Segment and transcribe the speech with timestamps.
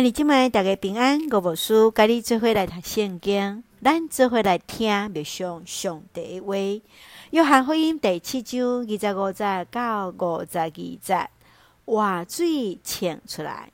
[0.00, 1.28] 兄弟姐妹，大家平安。
[1.30, 6.54] 我无事，甲你做伙来读圣经，咱做伙来听默想上帝话。
[7.32, 11.28] 约翰福音第七章二十五节到五十二节，
[11.84, 13.70] 活水涌出来。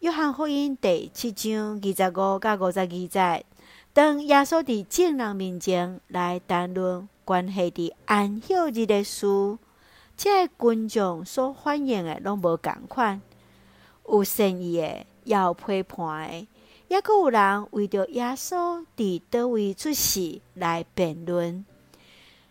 [0.00, 3.46] 约翰福音第七章二十五到五十二节，
[3.94, 9.56] 当耶稣伫众人面前来谈论关系伫安息日的事，
[10.18, 13.22] 这个群众所反映的拢无共款，
[14.06, 15.06] 有善意的。
[15.30, 16.48] 要批判的，
[16.88, 21.64] 抑阁有人为着耶稣伫叨位出世来辩论。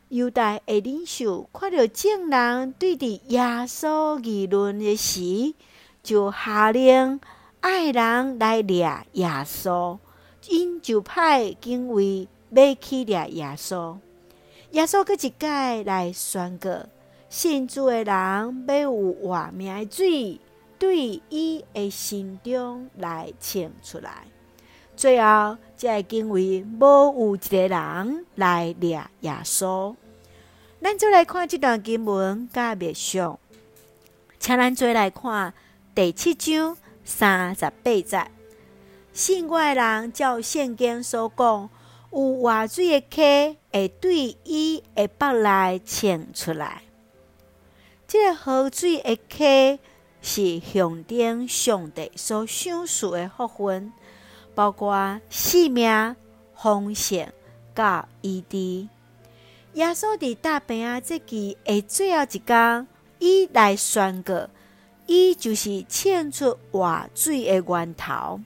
[0.08, 5.54] 犹大的领袖看到众人对伫耶稣议论的时，
[6.02, 7.20] 就下令
[7.60, 10.00] 爱人来掠耶稣，
[10.48, 13.98] 因就派警卫要去掠耶稣。
[14.72, 16.70] 耶稣阁一改来宣告，
[17.28, 20.40] 信主的人要有活命的水。
[20.80, 24.24] 对伊的心中来倾出来，
[24.96, 29.94] 最后才会因为无有一个人来掠耶稣。
[30.82, 33.38] 咱再来看这段经文甲默想，
[34.40, 35.54] 请咱再来看
[35.94, 38.32] 第七章三十八节。
[39.12, 41.70] 信我的人，照圣经所讲，
[42.14, 46.84] 有活水的溪会对伊的腹内倾出来。
[48.08, 49.80] 这个河水的溪。
[50.22, 53.92] 是象征上帝所赏赐的福分，
[54.54, 56.16] 包括生命、
[56.56, 57.28] 丰盛、
[57.74, 58.88] 甲医治。
[59.74, 62.88] 耶稣伫大病啊这期的最后一天，
[63.20, 64.50] 伊来宣告，
[65.06, 68.42] 伊就是倾出活水的源头。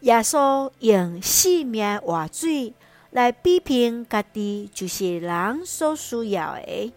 [0.00, 2.72] 耶稣用生命活水
[3.10, 6.92] 来比拼家己，就是人所需要的，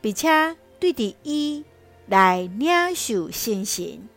[0.00, 1.64] 并且对伫伊。
[2.08, 4.08] 来领受信心，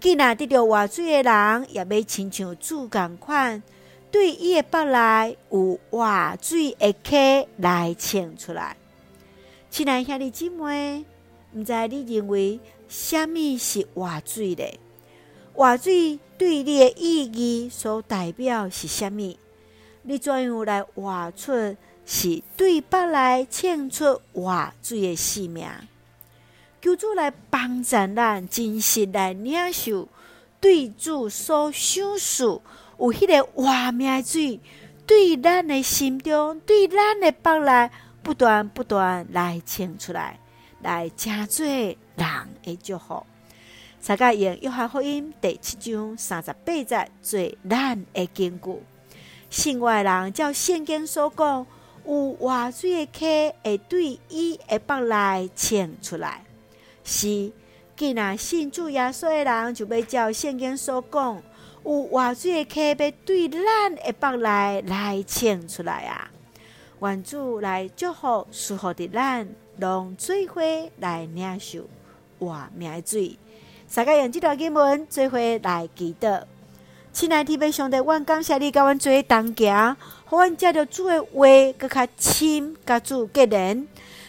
[0.00, 3.62] 既然得到活水的人，也要亲像主共款，
[4.10, 8.76] 对伊的腹内有活水的溪来倾出来。
[9.70, 11.04] 亲爱兄弟姊妹，
[11.52, 14.64] 毋知你认为什物是活水呢？
[15.52, 19.36] 活水对你的意义所代表是什物？
[20.02, 25.68] 你怎样来活出是对腹内倾出活水的性命？
[26.86, 30.06] 求主来帮助咱，真实来领受
[30.60, 32.44] 对主所赏赐，
[32.96, 34.60] 有迄个活命水，
[35.04, 37.90] 对咱的心中，对咱的腹内，
[38.22, 40.38] 不断不断来倾出来，
[40.80, 41.96] 来成做人
[42.62, 43.26] 的祝福。
[44.06, 48.82] 大家用约翰福音第七章三十八节做咱的根据。
[49.50, 51.66] 信外人，照圣经所讲，
[52.06, 56.44] 有活水的溪会对伊的腹内倾出来。
[57.08, 57.52] 是，
[57.96, 61.40] 既然信主耶稣的人，就要照圣经所讲，
[61.84, 66.28] 有活水的溪要对咱的腹内来倾出来啊！
[67.00, 69.46] 愿主来祝福、祝福的咱，
[69.78, 70.60] 拢水花
[70.98, 71.84] 来领受
[72.40, 73.38] 活命的水。
[73.94, 76.42] 大家用这段经文做伙来祈祷。
[77.12, 81.46] 亲爱的弟兄姊妹，阮感谢你，甲阮做同行，互阮接着主的话，
[81.78, 83.86] 搁较亲，甲主结连。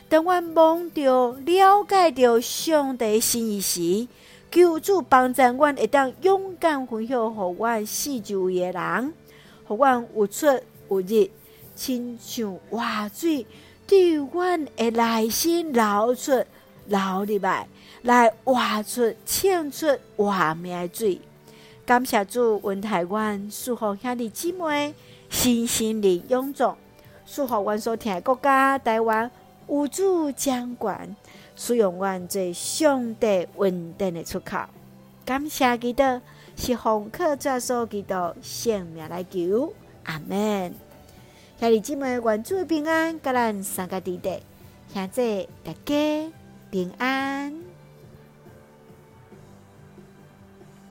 [0.09, 4.07] 当阮望到、了解着上帝心意时，
[4.49, 9.13] 求主帮助阮，会当勇敢分享，互阮四周的人，
[9.65, 10.45] 互阮有出
[10.89, 11.29] 有入，
[11.75, 12.81] 亲像活
[13.13, 13.45] 水，
[13.85, 16.31] 对阮的内心流出、
[16.85, 17.67] 流入来，
[18.03, 21.19] 来活出、倾出活命的水。
[21.85, 24.93] 感谢主，恩待阮，祝福兄弟姊妹，
[25.29, 26.77] 身心灵勇壮，
[27.25, 29.29] 祝福阮所听的国家台湾。
[29.67, 31.15] 有主掌管，
[31.55, 34.59] 使用阮最上帝稳定的出口。
[35.25, 36.21] 感谢基督，
[36.55, 39.73] 是奉靠主所基督性命来求。
[40.05, 40.73] 阿门。
[41.59, 44.39] 兄弟姊妹，愿主平安，甲咱三个弟弟，
[44.93, 46.31] 现在大家
[46.71, 47.66] 平安。